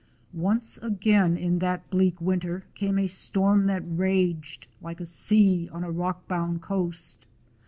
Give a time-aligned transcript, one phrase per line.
[0.33, 5.83] Once again in that bleak winter came a storm that raged like a sea on
[5.83, 7.27] a rock bound coast.